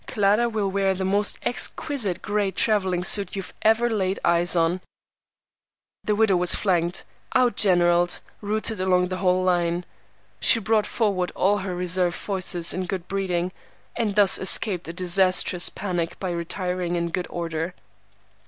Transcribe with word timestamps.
Clara 0.07 0.49
will 0.49 0.71
wear 0.71 0.95
the 0.95 1.05
most 1.05 1.37
exquisite 1.43 2.23
gray 2.23 2.49
travelling 2.49 3.03
suit 3.03 3.35
you 3.35 3.43
ever 3.61 3.87
laid 3.87 4.17
eyes 4.25 4.55
on." 4.55 4.81
The 6.05 6.15
widow 6.15 6.37
was 6.37 6.55
flanked, 6.55 7.05
outgeneralled, 7.35 8.19
routed 8.41 8.79
along 8.79 9.09
the 9.09 9.17
whole 9.17 9.43
line. 9.43 9.85
She 10.39 10.57
brought 10.59 10.87
forward 10.87 11.31
all 11.35 11.59
her 11.59 11.75
reserve 11.75 12.15
forces 12.15 12.73
of 12.73 12.87
good 12.87 13.07
breeding, 13.07 13.51
and 13.95 14.15
thus 14.15 14.39
escaped 14.39 14.87
a 14.87 14.93
disastrous 14.93 15.69
panic 15.69 16.19
by 16.19 16.31
retiring 16.31 16.95
in 16.95 17.11
good 17.11 17.27
order. 17.29 17.75